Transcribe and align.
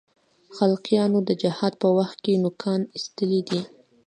خلقیانو 0.55 1.19
د 1.27 1.29
جهاد 1.41 1.73
په 1.81 1.87
وخت 1.97 2.17
کې 2.23 2.41
نوکان 2.43 2.81
اېستلي 2.95 3.41
دي. 3.49 3.61